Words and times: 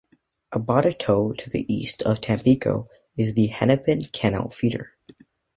About 0.51 0.87
a 0.87 0.93
to 0.93 1.49
the 1.51 1.71
east 1.71 2.01
of 2.01 2.21
Tampico 2.21 2.89
is 3.17 3.35
the 3.35 3.45
Hennepin 3.45 4.05
Canal 4.11 4.49
feeder. 4.49 4.93